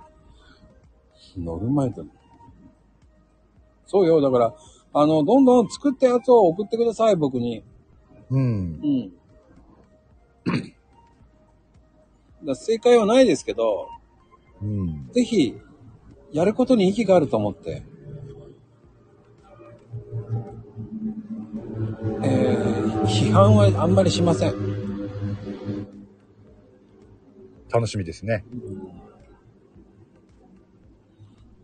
[1.37, 2.01] ノルマ絵って。
[3.85, 4.53] そうよ、だから、
[4.93, 7.63] あの、どんどん作ったやつを送ってください、僕に。
[8.29, 8.87] うんう。
[8.87, 9.11] ん。
[12.45, 13.87] だ正解はないですけど、
[14.61, 15.09] うん。
[15.13, 15.57] ぜひ、
[16.31, 17.83] やることに意義があると思って。
[23.09, 24.53] 批判はあんまりしません。
[27.71, 28.45] 楽しみですね。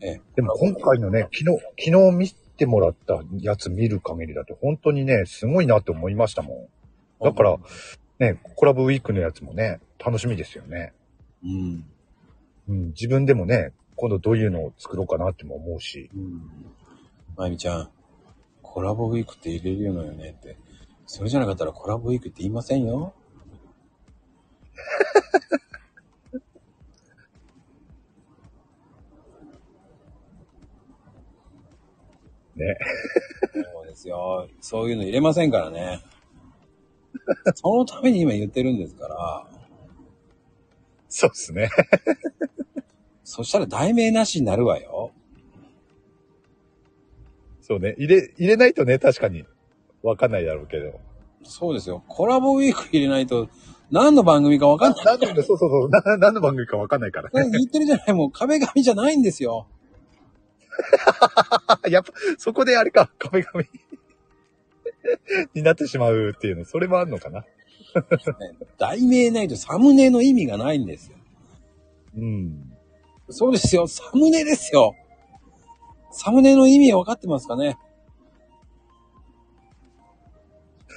[0.02, 1.46] ええでも今回のね、昨日、
[1.86, 6.70] 昨日見てもらったやつ見る限りだと本当にね、すごいなって思いましたも
[7.22, 7.24] ん。
[7.24, 7.58] だから、
[8.20, 10.94] ね、コラボウィークのやつもね、楽しみですよね。
[11.44, 11.86] うん。
[12.68, 16.10] うん、自分でもね、今度どういうのを作ろうかなっても思うし。
[16.16, 16.42] うん。
[17.38, 17.90] まゆみちゃん、
[18.62, 20.58] コラボウィークって入れるのよねって。
[21.08, 23.14] それじゃなかったらコラボウィークって言いませんよ。
[32.56, 32.78] ね。
[33.54, 34.48] そうですよ。
[34.62, 36.02] そういうの入れませんからね。
[37.56, 39.48] そのために今言ってるんですから。
[41.10, 41.70] そうですね。
[43.24, 45.12] そしたら題名なしになるわよ。
[47.62, 47.96] そうね。
[47.98, 49.46] 入れ、入れないとね、確かに
[50.06, 51.00] わかんないだろうけど。
[51.44, 52.04] そうですよ。
[52.08, 53.50] コラボウィーク入れないと、
[53.92, 55.06] 何の番組かわかんない。
[55.06, 55.90] なんで、そうそうそう。
[55.90, 58.14] な何の番組かわかんないからそれ言ってるじゃない。
[58.14, 59.68] もう壁紙じゃないんですよ。
[61.90, 63.66] やっぱ、そこであれか、壁紙
[65.56, 67.42] になってしまうっていうの、それもあるのかな。
[67.42, 67.48] ね
[68.78, 71.18] 題名ないとサムネの意味がないんですよ。
[72.18, 72.72] うん。
[73.30, 73.88] そうですよ。
[73.88, 74.94] サムネですよ。
[76.12, 77.78] サムネの意味分かってますかね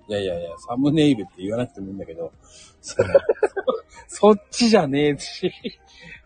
[0.07, 2.31] いやいやいや、サムネイルって言わなくてもいいんだけど、
[2.81, 2.95] そ
[4.07, 5.51] そっちじゃねえし。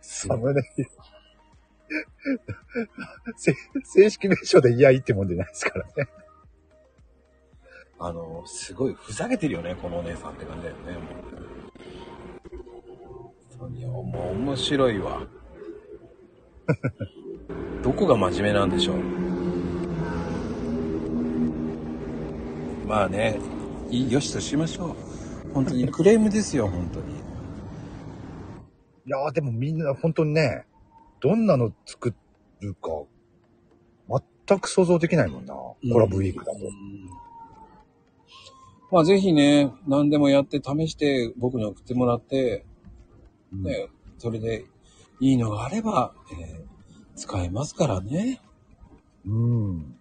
[0.01, 0.89] サムネイル
[3.37, 6.09] せ正式名称でいやいいってもんじゃないですからね。
[7.99, 10.97] あの、すごいふざけてるよね、このお姉さんって感じだよね。
[13.59, 15.27] もうもう面白いわ。
[17.83, 18.97] どこが真面目なんでしょう。
[22.87, 23.39] まあね、
[23.89, 25.53] よしとしましょう。
[25.53, 27.13] 本当に クレームですよ、本当に。
[29.05, 30.65] いやーでもみんな本当にね、
[31.19, 32.13] どんなの作
[32.59, 32.89] るか、
[34.47, 35.53] 全く想像できないもんな。
[35.53, 36.59] コラボウィークだと。
[36.59, 36.69] うん
[38.91, 42.65] まあぜひね、何でもやって試して僕に送ってもらって、
[43.53, 44.65] ね、それで
[45.19, 46.78] いいのがあれば、えー
[47.19, 48.41] 使えますからね。
[49.27, 49.95] うん。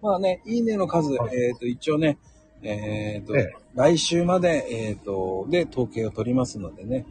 [0.00, 2.18] まあね、いいねの数、はいえっ、と、一応ね、
[2.62, 7.06] えっ、と、ええ来週まで、えっ、と、で、統計を取りますのでね、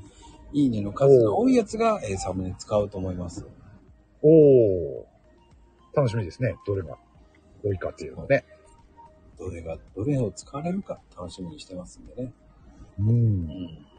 [0.54, 3.45] いいねの数が多いやつが、えーサムネ使うと思います。
[4.21, 5.04] おー。
[5.93, 6.56] 楽しみですね。
[6.65, 6.97] どれが
[7.65, 8.45] 多いかっていうのね。
[9.38, 12.32] どれが、どれを使われるか楽しみにしてますんでね。
[12.97, 13.92] うん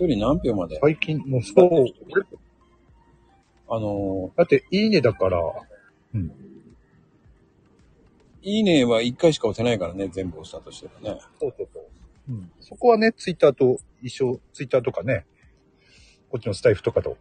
[0.00, 0.78] 一人何票まで？
[0.80, 1.84] 最近、もうそう。
[3.68, 5.38] あのだって、いいねだから、
[6.14, 6.22] うん。
[6.22, 6.32] ー、
[8.42, 11.20] いいねは一回しか押せないからね、全部押したとしてもね。
[11.38, 11.84] そうそうそう。
[12.30, 12.50] うん。
[12.60, 15.26] そこはね、ツイッターと一緒、ツイッターとかね、
[16.30, 17.18] こっちのスタイフとかと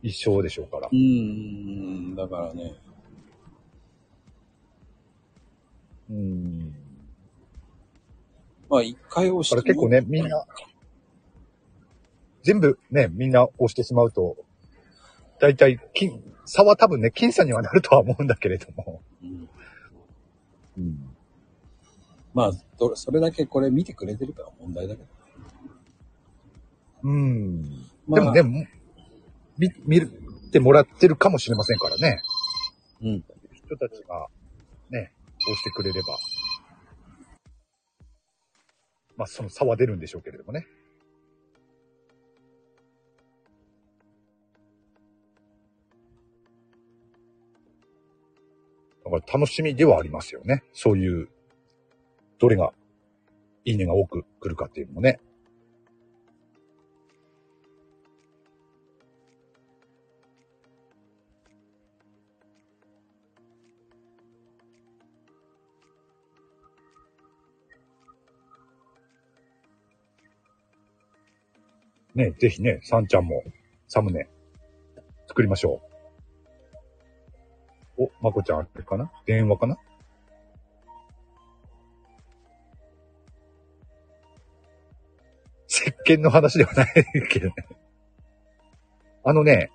[0.00, 0.94] 一緒でしょうからう。
[0.94, 2.74] ーん、だからね、
[6.08, 6.74] うん。
[8.68, 10.46] まあ一回押してら結構ね、みんな、
[12.42, 14.36] 全部ね、みんな押してしまうと、
[15.40, 19.02] だいたい、金、差は多分ね、僅差にはなるとは思うんだけれども。
[19.22, 19.48] うん
[20.78, 21.16] うん。
[22.32, 25.08] まあ、どれそれだけこれ見てくれてるから問題だけど。
[27.02, 27.64] うん。
[28.06, 28.70] まあ、でもね、
[29.58, 30.10] み、見る
[30.48, 32.22] ってもらってるかもしれませんからね。
[33.02, 33.24] うん。
[33.52, 34.28] 人たちが、
[34.90, 36.18] ね、押してくれれば。
[39.16, 40.66] まあ、その差は出るんでしょうけれどもね。
[49.10, 50.62] か楽しみではありますよね。
[50.72, 51.28] そういう、
[52.38, 52.72] どれが
[53.64, 55.20] いいねが多く来るかっていうのもね。
[72.14, 73.42] ね、ぜひね、さんちゃんも
[73.88, 74.28] サムネ
[75.28, 75.89] 作りましょう。
[78.00, 79.12] お、まこちゃんあれかな？
[79.26, 79.76] 電話かな？
[85.68, 86.88] 石鹸の話ではない
[87.30, 87.54] けどね。
[89.22, 89.70] あのね、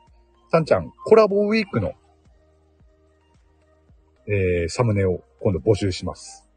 [0.52, 1.94] さんちゃん、コラボウィークの、
[4.28, 6.50] えー、サムネを今度募集します。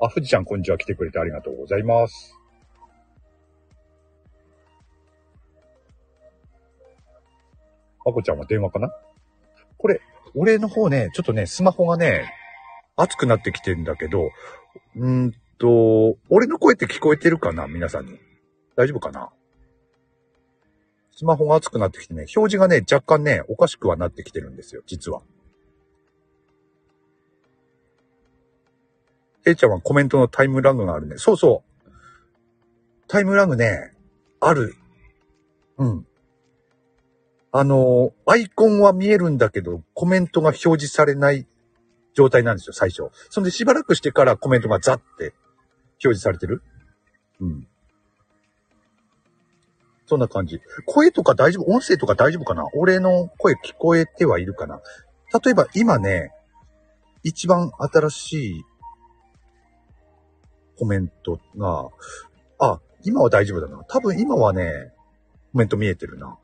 [0.00, 2.34] あ、富士ちゃんこんにちは来てくれてありがとうございます。
[8.04, 8.90] まこちゃんは電話かな？
[9.76, 10.00] これ、
[10.38, 12.32] 俺の方ね、ちょっとね、スマホがね、
[12.96, 14.30] 熱くなってきてんだけど、
[14.96, 17.66] うーんと、俺の声って聞こえてるかな？
[17.66, 18.18] 皆さんに。
[18.76, 19.30] 大丈夫かな？
[21.10, 25.22] スマホが熱くなってきてね、表示がね、若干ね、おかしくはなってきてるんですよ、実は。
[29.44, 31.16] えいちゃんはコメントのタイムラグがあるね。
[31.18, 31.90] そうそう。
[33.08, 33.92] タイムラグね、
[34.40, 34.76] ある。
[35.78, 36.06] うん。
[37.50, 41.46] あの、アイコンは見えるんだけど、コメントが表示されない
[42.14, 43.10] 状態なんですよ、最初。
[43.30, 45.32] そんでしばらくしてからコメントがザって
[45.92, 46.62] 表示されてる。
[47.40, 47.66] うん。
[50.06, 50.60] そんな感じ。
[50.86, 52.66] 声とか大丈夫音声とか大丈夫かな？
[52.74, 54.80] 俺の声聞こえてはいるかな？
[55.44, 56.32] 例えば今ね、
[57.22, 58.64] 一番新しい
[60.78, 61.88] コメントが、
[62.58, 63.84] あ、今は大丈夫だな。
[63.84, 64.92] 多分今はね、
[65.52, 66.38] コメント見えてるな。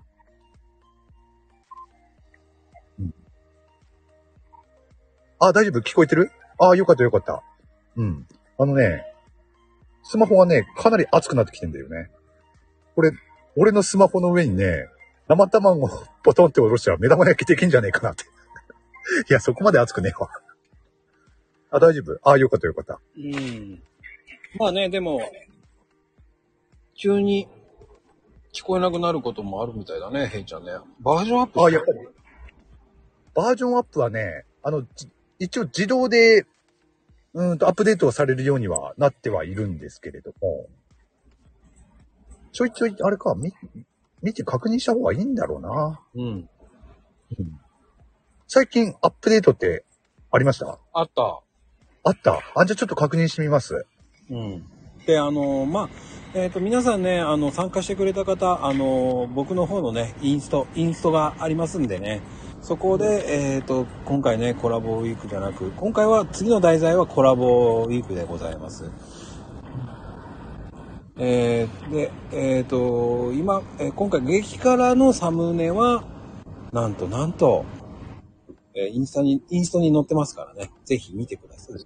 [5.48, 5.80] あ、大丈夫？
[5.80, 6.30] 聞こえてる？
[6.59, 7.42] あ、よかったよかった。
[7.96, 8.26] うん。
[8.59, 9.04] あのね、
[10.02, 12.11] スマホがね、かなり熱くなってきてんだよね。
[12.94, 13.11] これ、
[13.57, 14.88] 俺のスマホの上にね、
[15.28, 15.88] 生卵を
[16.22, 18.24] ポトンって下ろしたら目玉焼きできんじゃねえかなって。
[19.28, 20.30] いや、そこまで熱くねえわ。
[21.70, 22.30] あ、大丈夫？
[22.30, 23.00] あ、よかったよかった。
[23.16, 23.83] うん。
[24.59, 25.20] まあね、でも、
[26.94, 27.48] 急に
[28.52, 30.72] 聞こえなくなることもあるみたいだね、ヘイちゃんね。
[31.00, 31.98] バージョンアップあ、やっぱり。
[33.35, 36.47] バージョンアップはね、あの、じ一応自動で、
[37.35, 40.66] うーんとアップデートをされるようにはなってはいるんですけれども、
[42.53, 43.53] ちょいちょい、あれか、見、
[44.23, 46.01] 見て確認した方がいいんだろうな。
[46.14, 46.49] うん。
[48.47, 49.85] 最近アップデートって
[50.31, 50.79] ありました？
[50.92, 51.40] あった。
[52.05, 52.40] あった？
[52.55, 53.87] あ、じゃあちょっと確認してみます。
[54.31, 54.64] うん。
[55.07, 55.88] で、あの、まあ、
[56.35, 62.23] えっ、と、皆さんね、あの、参加してくれた方、あの、僕の方のね、インスト、インストがありますんでね、
[62.64, 68.90] そこで、えっ、と、今回ね、コラボウィークじゃなく、今回は、次の題材はコラボウィークでございます。
[71.18, 76.05] えーで、えっ、と、今、えー今回、激辛のサムネは、
[76.72, 77.66] なんとなんと、
[78.72, 81.77] えーインスタに、インストに載ってますからね、ぜひ見てください。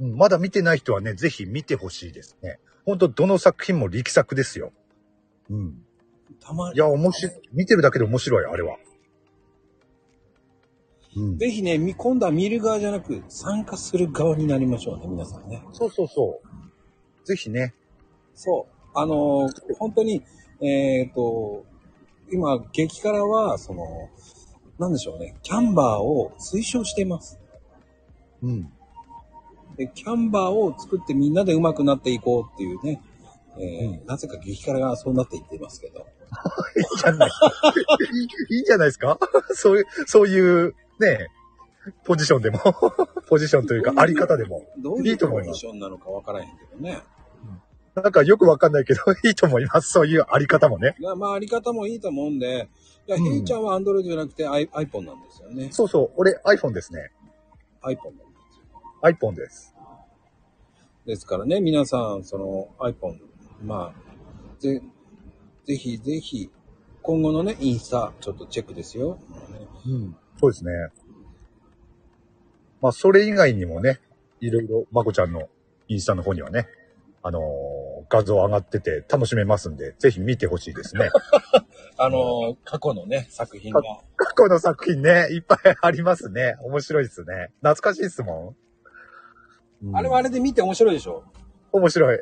[0.00, 2.60] うん、まだ見てない人はね、ぜひ見てほしいですね。
[2.86, 4.72] ほんと、どの作品も力作ですよ。
[5.50, 5.84] うん。
[6.40, 7.34] たまいや、面白い。
[7.52, 8.78] 見てるだけで面白い、あれは。
[11.16, 11.38] うん。
[11.38, 15.62] ぜひね、み今度は見る側じゃなく、参加する側になりましょうね、皆さんね。
[15.72, 17.26] そうそうそう。
[17.26, 17.74] ぜひね。
[18.34, 18.74] そう。
[18.94, 20.22] あのー本当に、
[20.60, 21.64] えっ、と、
[22.32, 23.84] 今、激辛は、その、
[24.78, 27.38] なんでしょうね、キャンバーを推奨しています。
[28.42, 28.72] うん。
[29.76, 33.02] で、キャンバーを作ってみんなで上手くなっていこうっていうね、
[33.56, 36.00] えーなぜか激辛がそうなっていってますけど。
[36.76, 37.30] いいじゃない。
[38.50, 39.18] いいいいじゃないですか
[39.54, 41.28] そういう、そういう、ね、
[42.04, 42.58] ポジションでも、
[43.28, 44.64] ポジションというか、あり方でも。
[44.78, 47.02] どういうポいいと思いますジションなのかわからへんけどね。
[47.94, 49.92] なんかよくわかんないけど、いいと思います。
[49.92, 50.96] そういうあり方もね。
[50.98, 52.68] いやまあ、あり方もいいと思うんで、
[53.06, 55.68] いや、うんひーちゃんは Android じゃなくて I- iPhone なんですよね。
[55.70, 56.10] そうそう。
[56.16, 57.12] 俺 iPhone ですね。
[57.82, 57.98] iPhone なんで
[58.50, 58.82] すよ。
[59.02, 59.74] iPhone です。
[61.06, 63.18] ですからね、皆さん、その iPhone、
[63.62, 64.82] まあ、ぜ、
[65.66, 66.50] ぜひぜひ、
[67.02, 69.18] 今後のね、インスタ、ちょっとチェックですよ。
[69.50, 70.16] ねうん。
[70.40, 70.70] そうですね。
[72.80, 74.00] まあ、それ以外にもね、
[74.40, 75.48] いろいろ、まこちゃんの
[75.88, 76.68] インスタの方にはね、
[77.22, 81.08] あのー画像上がってて楽しめますんで、ぜひ見てほしいですね。
[81.96, 83.80] あのー過去のね、作品が。
[84.16, 86.56] 過去の作品ね、いっぱいありますね。
[86.60, 87.50] 面白いですね。
[87.62, 88.56] 懐かしいですも
[89.82, 89.86] ん。
[89.88, 91.24] うんあれはあれで見て面白いでしょ？
[91.72, 92.18] 面白い。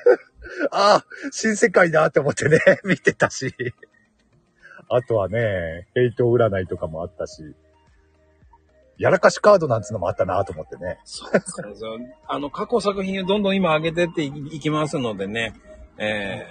[0.72, 3.54] ああ、新世界だって思ってね、 見てたし。
[4.88, 7.42] あとはね、ヘイト占いとかもあったし。
[8.98, 10.98] やらかしカードなんつうのもあったなと思ってね。
[11.04, 11.98] そうそうそう。
[12.26, 15.54] あの、過去作品をどんどん今上げてっていいきますのでね、
[15.98, 16.44] え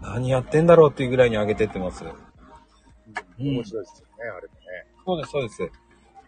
[0.00, 2.04] ー、何やってんだろうっていうぐらいに上げてってます。
[2.04, 2.30] うん
[3.38, 4.60] 面白いですよね、あれもね。
[5.04, 5.72] そうです、そうです。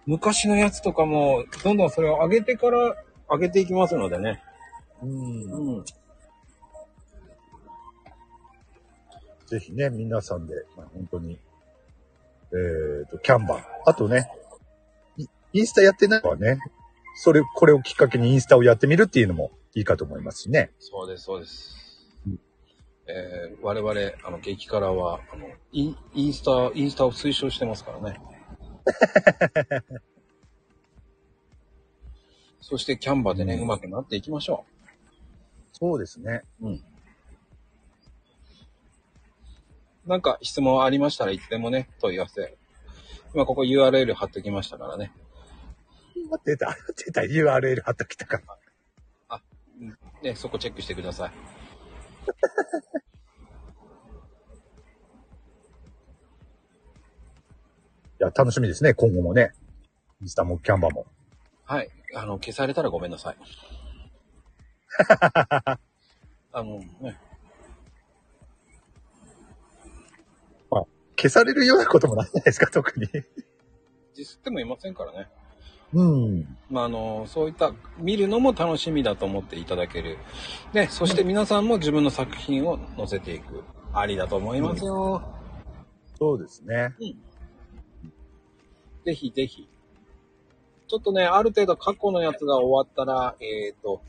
[0.07, 2.97] 昔のやつとかも、どんどんそれを上げてから
[3.31, 4.43] 上げていきますのでね。
[5.03, 5.77] うん。
[5.77, 5.85] うん。
[9.47, 11.39] ぜひね、皆さんで、まあ、本当に、
[12.55, 13.65] えっ、と、キャンバー。
[13.87, 14.31] あとね、
[15.17, 16.59] イインスタやってないのはね、
[17.15, 20.71] それ、これをきっかけにインスタをやってみるっていうのもいいかと思いますしね。
[20.79, 21.77] そうです、そうです
[22.27, 22.41] うん。
[23.07, 23.93] えー、我々、
[24.25, 28.21] あの、激辛は、あの、インインスタ、インスタを推奨してますからね。
[32.61, 34.65] そして、キャンバーでね、うまくなっていきましょ
[35.73, 36.43] そうですね。
[36.61, 36.69] う。
[36.69, 36.85] うん。
[40.07, 42.57] なんか質問ありましたらいつでもね、問い合わせ。
[43.35, 45.13] 今ここ URL 貼っときましたからね。
[46.45, 48.41] 出た、出た URL 貼っときたか。
[50.23, 51.33] ね、そこチェックしてください。
[51.33, 51.33] い
[58.21, 59.53] や、楽しみですね、今後もね。
[60.21, 61.07] インスタもキャンバーも。
[61.65, 61.91] はい。
[62.15, 63.37] あの、消されたらごめんなさい。
[66.53, 67.19] あの、ね、
[71.23, 73.07] 消されるようなこともないじゃないですか、特に。
[73.07, 75.29] ディスってもいませんからね。
[75.95, 76.59] うん。
[76.69, 80.19] まあ、あの、そういった、見るのも楽しみだと思っていただける。
[80.73, 83.63] で、そして皆さんも自分の作品を載せていく。
[83.95, 85.23] ありだと思いますよ。
[86.19, 86.95] そうですね。
[89.05, 89.69] ぜひぜひ。
[90.89, 94.03] ちょっとね、ある程度過去のやつが終わったら、えっ、と、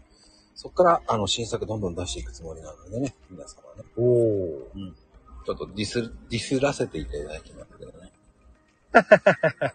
[0.56, 3.84] そこから、あの、新作どんどん出していくつもりなのでね、皆様ね。
[3.98, 5.03] おお。
[5.46, 8.12] ちょっとディス、ディスらせていただきますけどね。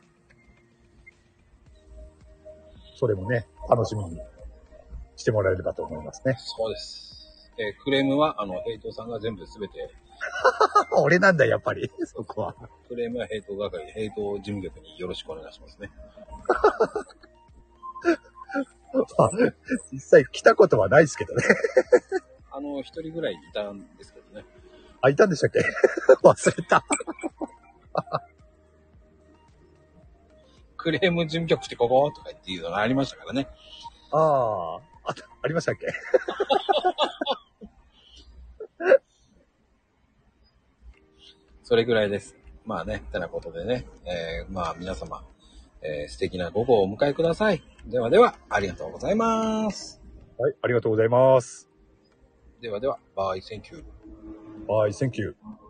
[2.96, 4.20] それもね、楽しみに
[5.16, 6.36] してもらえればと思いますね。
[6.38, 7.52] そうです。
[7.58, 9.90] えークレームは、あの、ヘイトさんが全部すべて、
[11.02, 11.90] 俺なんだ、やっぱり。
[12.06, 12.54] そこは。
[12.88, 15.90] クレームはヘイト係、ヘイト事務局によろしくお願いしますね。
[19.18, 19.30] あ
[19.92, 21.42] 実際来たことはないですけどね。
[22.50, 24.46] あの、一人ぐらいいたんですけどね。
[25.00, 25.60] あ、いたんでしたっけ？
[26.22, 26.84] 忘れた。
[30.76, 32.10] クレーム事務局ってここ？
[32.12, 33.48] とか言っていうのがありましたからね。
[34.12, 35.86] ああ、あった、ありましたっけ？
[41.62, 42.34] それぐらいです。
[42.64, 45.24] まあね、てなことでね、えー、まあ皆様、
[45.82, 47.62] えー素敵な午後をお迎えください。
[47.86, 50.00] ではでは、ありがとうございます。
[50.38, 51.68] はい、ありがとうございます。
[52.60, 53.97] ではでは、バイ、 Thank you。
[54.68, 55.67] はい、 Thank you。